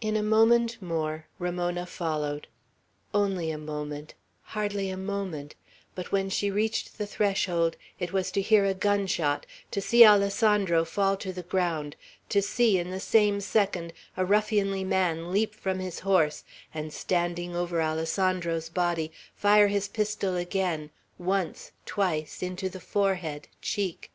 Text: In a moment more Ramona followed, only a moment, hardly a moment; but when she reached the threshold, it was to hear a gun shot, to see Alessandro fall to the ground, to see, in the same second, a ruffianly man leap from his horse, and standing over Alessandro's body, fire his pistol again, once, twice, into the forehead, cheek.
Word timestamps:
In 0.00 0.16
a 0.16 0.24
moment 0.24 0.82
more 0.82 1.26
Ramona 1.38 1.86
followed, 1.86 2.48
only 3.14 3.52
a 3.52 3.58
moment, 3.58 4.14
hardly 4.58 4.90
a 4.90 4.96
moment; 4.96 5.54
but 5.94 6.10
when 6.10 6.30
she 6.30 6.50
reached 6.50 6.98
the 6.98 7.06
threshold, 7.06 7.76
it 8.00 8.12
was 8.12 8.32
to 8.32 8.40
hear 8.42 8.64
a 8.64 8.74
gun 8.74 9.06
shot, 9.06 9.46
to 9.70 9.80
see 9.80 10.04
Alessandro 10.04 10.84
fall 10.84 11.16
to 11.18 11.32
the 11.32 11.44
ground, 11.44 11.94
to 12.28 12.42
see, 12.42 12.76
in 12.76 12.90
the 12.90 12.98
same 12.98 13.40
second, 13.40 13.92
a 14.16 14.24
ruffianly 14.24 14.82
man 14.82 15.30
leap 15.30 15.54
from 15.54 15.78
his 15.78 16.00
horse, 16.00 16.42
and 16.74 16.92
standing 16.92 17.54
over 17.54 17.80
Alessandro's 17.80 18.68
body, 18.68 19.12
fire 19.36 19.68
his 19.68 19.86
pistol 19.86 20.34
again, 20.34 20.90
once, 21.18 21.70
twice, 21.86 22.42
into 22.42 22.68
the 22.68 22.80
forehead, 22.80 23.46
cheek. 23.60 24.10